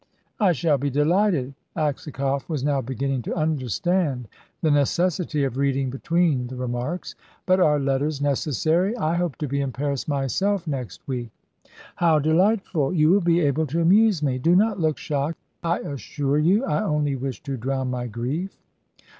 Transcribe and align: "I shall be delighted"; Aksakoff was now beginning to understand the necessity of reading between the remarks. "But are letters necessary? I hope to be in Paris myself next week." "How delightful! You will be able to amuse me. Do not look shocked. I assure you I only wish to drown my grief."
"I 0.39 0.51
shall 0.53 0.79
be 0.79 0.89
delighted"; 0.89 1.53
Aksakoff 1.77 2.49
was 2.49 2.63
now 2.63 2.81
beginning 2.81 3.21
to 3.21 3.35
understand 3.35 4.27
the 4.63 4.71
necessity 4.71 5.43
of 5.43 5.57
reading 5.57 5.91
between 5.91 6.47
the 6.47 6.55
remarks. 6.55 7.13
"But 7.45 7.59
are 7.59 7.77
letters 7.79 8.19
necessary? 8.19 8.97
I 8.97 9.13
hope 9.13 9.35
to 9.35 9.47
be 9.47 9.61
in 9.61 9.71
Paris 9.71 10.07
myself 10.07 10.65
next 10.65 11.07
week." 11.07 11.29
"How 11.97 12.17
delightful! 12.17 12.91
You 12.95 13.11
will 13.11 13.21
be 13.21 13.41
able 13.41 13.67
to 13.67 13.81
amuse 13.81 14.23
me. 14.23 14.39
Do 14.39 14.55
not 14.55 14.79
look 14.79 14.97
shocked. 14.97 15.37
I 15.63 15.81
assure 15.81 16.39
you 16.39 16.65
I 16.65 16.81
only 16.81 17.15
wish 17.15 17.43
to 17.43 17.55
drown 17.55 17.91
my 17.91 18.07
grief." 18.07 18.57